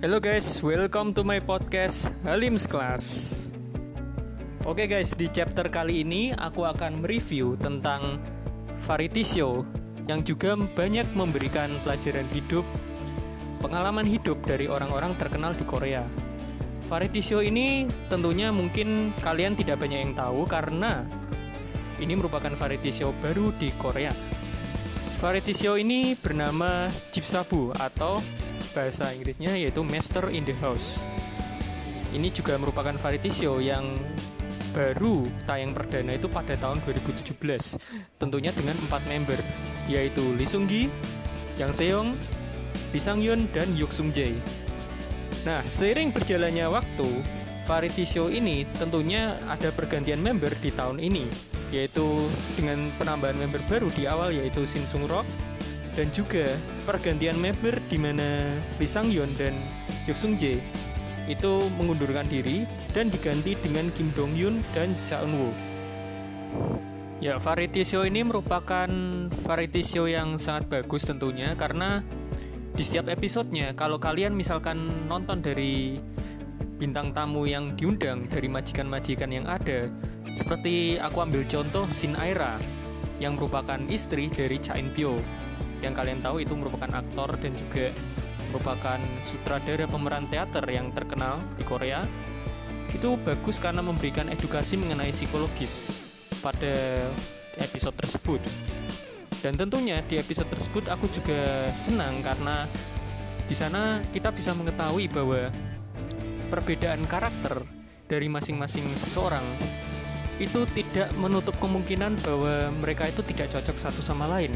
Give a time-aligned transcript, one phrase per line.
[0.00, 3.04] Hello guys, welcome to my podcast Halim's Class.
[4.64, 8.16] Oke guys, di chapter kali ini aku akan mereview tentang
[8.88, 9.60] variety show
[10.08, 12.64] yang juga banyak memberikan pelajaran hidup,
[13.60, 16.00] pengalaman hidup dari orang-orang terkenal di Korea.
[16.88, 21.04] Variety show ini tentunya mungkin kalian tidak banyak yang tahu karena
[22.00, 24.16] ini merupakan variety show baru di Korea.
[25.20, 28.24] Variety show ini bernama Jipsabu atau
[28.72, 31.06] bahasa Inggrisnya yaitu Master in the House.
[32.10, 33.98] Ini juga merupakan variety show yang
[34.70, 37.34] baru tayang perdana itu pada tahun 2017.
[38.18, 39.38] Tentunya dengan empat member
[39.90, 40.90] yaitu Lee Sung Gi,
[41.58, 42.08] Yang Seong,
[42.94, 44.34] Lee Sang Yun dan Yuk Sung Jae.
[45.46, 47.08] Nah, seiring berjalannya waktu,
[47.70, 51.30] variety show ini tentunya ada pergantian member di tahun ini
[51.70, 52.26] yaitu
[52.58, 55.22] dengan penambahan member baru di awal yaitu Shin Sung Rock
[55.98, 56.54] dan juga
[56.86, 59.54] pergantian member di mana Lee Sang Yeon dan
[60.06, 60.62] Yoo Sung Jae
[61.30, 65.52] itu mengundurkan diri dan diganti dengan Kim Dong Yoon dan Cha Eun Woo.
[67.20, 68.88] Ya, variety show ini merupakan
[69.44, 72.00] variety show yang sangat bagus tentunya karena
[72.74, 76.00] di setiap episodenya kalau kalian misalkan nonton dari
[76.80, 79.92] bintang tamu yang diundang dari majikan-majikan yang ada
[80.32, 82.56] seperti aku ambil contoh Shin Aira
[83.20, 85.20] yang merupakan istri dari Cha In Pyo
[85.80, 87.92] yang kalian tahu itu merupakan aktor dan juga
[88.50, 92.02] merupakan sutradara pemeran teater yang terkenal di Korea
[92.90, 95.94] itu bagus karena memberikan edukasi mengenai psikologis
[96.42, 97.06] pada
[97.62, 98.42] episode tersebut
[99.40, 102.66] dan tentunya di episode tersebut aku juga senang karena
[103.46, 105.50] di sana kita bisa mengetahui bahwa
[106.50, 107.62] perbedaan karakter
[108.10, 109.42] dari masing-masing seseorang
[110.42, 114.50] itu tidak menutup kemungkinan bahwa mereka itu tidak cocok satu sama lain.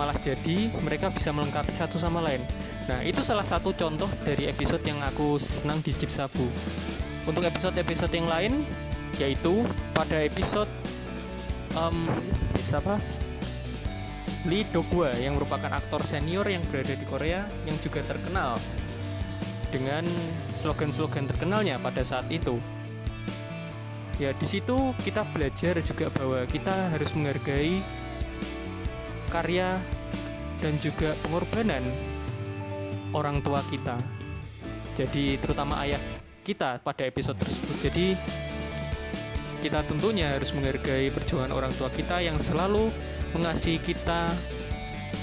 [0.00, 2.40] Malah jadi mereka bisa melengkapi satu sama lain.
[2.88, 6.48] Nah, itu salah satu contoh dari episode yang aku senang di Jeep Sabu.
[7.28, 8.64] Untuk episode-episode yang lain
[9.20, 10.72] yaitu pada episode
[11.76, 12.08] um,
[12.64, 12.96] siapa?
[14.48, 18.56] Lee Dokwa yang merupakan aktor senior yang berada di Korea yang juga terkenal
[19.68, 20.08] dengan
[20.56, 22.56] slogan-slogan terkenalnya pada saat itu.
[24.16, 27.84] Ya, di situ kita belajar juga bahwa kita harus menghargai
[29.30, 29.78] karya
[30.60, 31.80] dan juga pengorbanan
[33.14, 33.96] orang tua kita.
[34.98, 36.02] Jadi, terutama ayah
[36.44, 37.78] kita pada episode tersebut.
[37.80, 38.18] Jadi,
[39.64, 42.90] kita tentunya harus menghargai perjuangan orang tua kita yang selalu
[43.32, 44.28] mengasihi kita,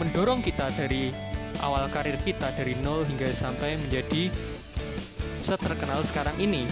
[0.00, 1.12] mendorong kita dari
[1.60, 4.32] awal karir kita dari nol hingga sampai menjadi
[5.44, 6.64] seterkenal sekarang ini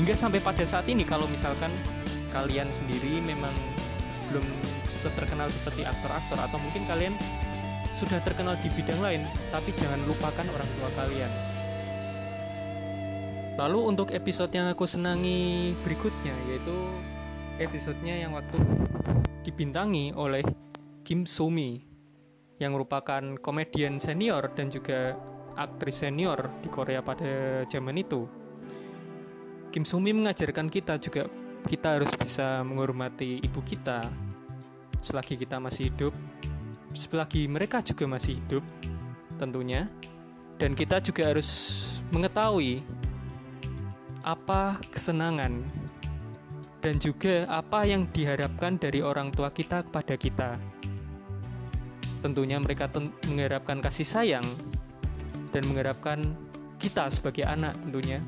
[0.00, 1.72] hingga sampai pada saat ini kalau misalkan
[2.32, 3.52] kalian sendiri memang
[4.30, 4.46] belum
[4.88, 7.14] seterkenal seperti aktor-aktor atau mungkin kalian
[7.90, 11.32] sudah terkenal di bidang lain tapi jangan lupakan orang tua kalian
[13.58, 16.76] lalu untuk episode yang aku senangi berikutnya yaitu
[17.60, 18.56] episodenya yang waktu
[19.44, 20.40] dibintangi oleh
[21.04, 21.82] Kim Sumi
[22.60, 25.16] yang merupakan komedian senior dan juga
[25.56, 28.28] aktris senior di Korea pada zaman itu.
[29.72, 31.24] Kim Sumi mengajarkan kita juga
[31.66, 34.08] kita harus bisa menghormati ibu kita.
[35.00, 36.14] Selagi kita masih hidup,
[36.92, 38.64] selagi mereka juga masih hidup
[39.40, 39.88] tentunya.
[40.60, 41.48] Dan kita juga harus
[42.12, 42.84] mengetahui
[44.20, 45.64] apa kesenangan
[46.84, 50.50] dan juga apa yang diharapkan dari orang tua kita kepada kita.
[52.20, 54.44] Tentunya mereka ten mengharapkan kasih sayang
[55.56, 56.20] dan mengharapkan
[56.76, 58.20] kita sebagai anak tentunya.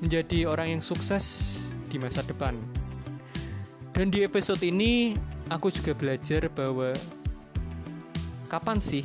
[0.00, 2.56] Menjadi orang yang sukses di masa depan.
[3.92, 5.12] Dan di episode ini
[5.52, 6.96] aku juga belajar bahwa
[8.48, 9.04] kapan sih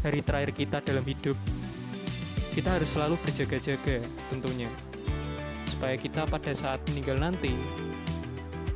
[0.00, 1.36] hari terakhir kita dalam hidup?
[2.56, 4.00] Kita harus selalu berjaga-jaga
[4.32, 4.72] tentunya.
[5.68, 7.52] Supaya kita pada saat meninggal nanti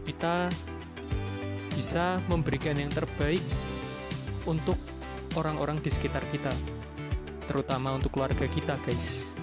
[0.05, 0.53] kita
[1.73, 3.41] bisa memberikan yang terbaik
[4.45, 4.77] untuk
[5.39, 6.51] orang-orang di sekitar kita,
[7.47, 9.38] terutama untuk keluarga kita, guys.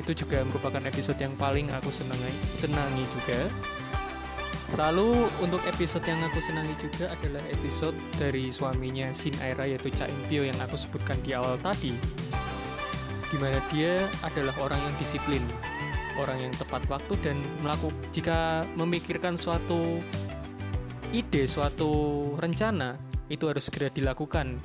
[0.00, 3.40] Itu juga merupakan episode yang paling aku senangi, senangi juga.
[4.78, 10.06] Lalu untuk episode yang aku senangi juga adalah episode dari suaminya Shin Aira yaitu Cha
[10.08, 11.90] In Pyo yang aku sebutkan di awal tadi.
[13.28, 15.42] Di mana dia adalah orang yang disiplin,
[16.18, 19.98] orang yang tepat waktu dan melakukan jika memikirkan suatu
[21.10, 21.90] ide, suatu
[22.38, 22.94] rencana,
[23.26, 24.58] itu harus segera dilakukan.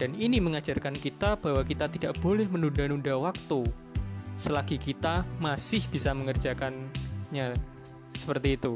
[0.00, 3.68] Dan ini mengajarkan kita bahwa kita tidak boleh menunda-nunda waktu
[4.36, 7.52] selagi kita masih bisa mengerjakannya
[8.16, 8.72] seperti itu.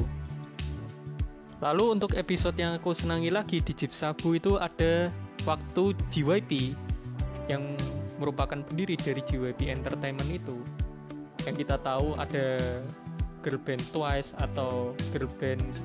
[1.60, 5.08] Lalu untuk episode yang aku senangi lagi di Jeep Sabu itu ada
[5.48, 6.76] waktu JYP
[7.48, 7.64] yang
[8.20, 10.60] merupakan pendiri dari JYP Entertainment itu
[11.48, 12.58] yang kita tahu ada
[13.40, 15.80] girl band Twice atau girl band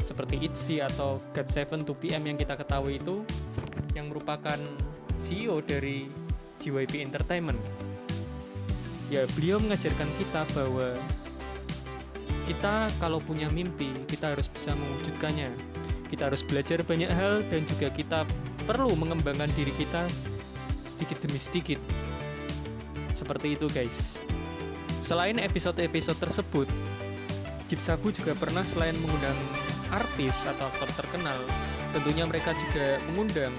[0.00, 3.26] seperti ITZY atau GOT7 2PM yang kita ketahui itu
[3.92, 4.56] yang merupakan
[5.18, 6.06] CEO dari
[6.62, 7.58] JYP Entertainment
[9.12, 10.88] ya beliau mengajarkan kita bahwa
[12.46, 15.50] kita kalau punya mimpi kita harus bisa mewujudkannya.
[16.06, 18.22] Kita harus belajar banyak hal dan juga kita
[18.62, 20.06] perlu mengembangkan diri kita
[20.86, 21.82] sedikit demi sedikit.
[23.10, 24.22] Seperti itu guys.
[25.02, 26.68] Selain episode-episode tersebut
[27.66, 29.34] Jeep Sabu juga pernah selain mengundang
[29.90, 31.42] artis atau aktor terkenal
[31.90, 33.54] tentunya mereka juga mengundang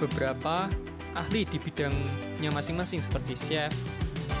[0.00, 0.68] beberapa
[1.12, 3.72] ahli di bidangnya masing-masing seperti chef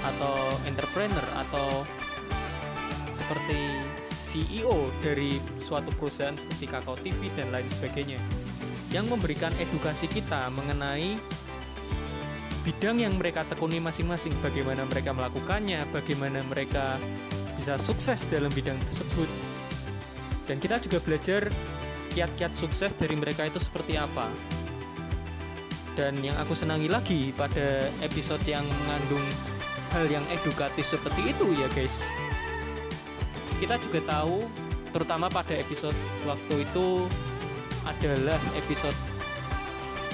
[0.04, 0.36] atau
[0.68, 1.86] entrepreneur atau
[3.10, 3.60] seperti
[3.98, 8.20] CEO dari suatu perusahaan seperti Kakao TV dan lain sebagainya
[8.94, 11.18] yang memberikan edukasi kita mengenai
[12.64, 17.00] bidang yang mereka tekuni masing-masing bagaimana mereka melakukannya bagaimana mereka
[17.56, 19.28] bisa sukses dalam bidang tersebut.
[20.46, 21.50] Dan kita juga belajar
[22.14, 24.30] kiat-kiat sukses dari mereka itu seperti apa.
[25.98, 29.26] Dan yang aku senangi lagi pada episode yang mengandung
[29.92, 32.08] hal yang edukatif seperti itu ya guys.
[33.58, 34.46] Kita juga tahu
[34.94, 37.10] terutama pada episode waktu itu
[37.84, 38.96] adalah episode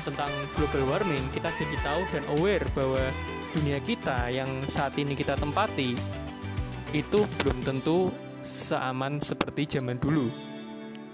[0.04, 1.24] tentang global warming.
[1.32, 3.02] Kita jadi tahu dan aware bahwa
[3.56, 5.96] dunia kita yang saat ini kita tempati
[6.94, 8.12] itu belum tentu
[8.44, 10.28] seaman seperti zaman dulu.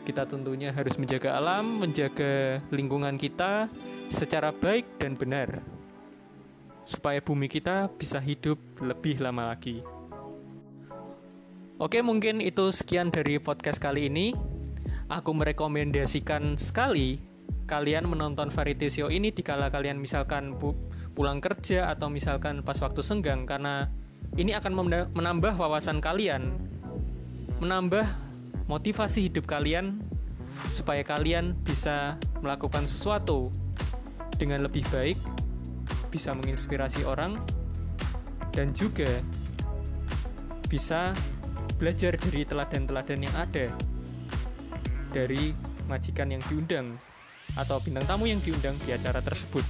[0.04, 3.70] Kita tentunya harus menjaga alam, menjaga lingkungan kita
[4.10, 5.62] secara baik dan benar,
[6.90, 9.78] supaya bumi kita bisa hidup lebih lama lagi.
[11.78, 14.34] Oke, mungkin itu sekian dari podcast kali ini.
[15.06, 17.22] Aku merekomendasikan sekali
[17.70, 20.58] kalian menonton variety show ini di kala kalian misalkan
[21.14, 23.86] pulang kerja atau misalkan pas waktu senggang karena
[24.34, 26.58] ini akan menambah wawasan kalian,
[27.62, 28.06] menambah
[28.66, 30.02] motivasi hidup kalian
[30.70, 33.50] supaya kalian bisa melakukan sesuatu
[34.38, 35.18] dengan lebih baik,
[36.10, 37.38] bisa menginspirasi orang
[38.50, 39.22] dan juga
[40.66, 41.14] bisa
[41.78, 43.70] belajar dari teladan-teladan yang ada
[45.10, 45.54] dari
[45.88, 46.94] majikan yang diundang
[47.58, 49.64] atau bintang tamu yang diundang di acara tersebut.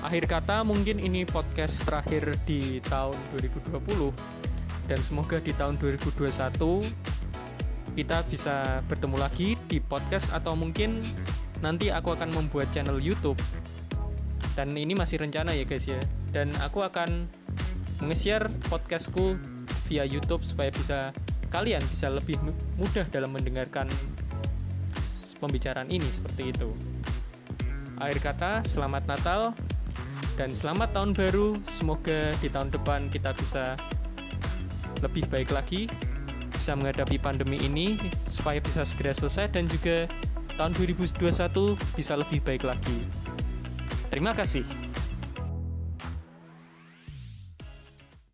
[0.00, 4.12] Akhir kata mungkin ini podcast terakhir di tahun 2020
[4.86, 11.00] dan semoga di tahun 2021 kita bisa bertemu lagi di podcast atau mungkin
[11.64, 13.40] nanti aku akan membuat channel YouTube.
[14.56, 16.00] Dan ini masih rencana ya guys ya.
[16.32, 17.28] Dan aku akan
[18.08, 19.36] nge-share podcastku
[19.86, 21.12] via YouTube supaya bisa
[21.52, 22.40] kalian bisa lebih
[22.80, 23.86] mudah dalam mendengarkan
[25.38, 26.72] pembicaraan ini seperti itu.
[28.00, 29.40] Akhir kata, selamat Natal
[30.36, 31.56] dan selamat tahun baru.
[31.64, 33.76] Semoga di tahun depan kita bisa
[35.04, 35.88] lebih baik lagi,
[36.52, 40.08] bisa menghadapi pandemi ini supaya bisa segera selesai dan juga
[40.56, 43.04] tahun 2021 bisa lebih baik lagi.
[44.06, 44.85] Terima kasih.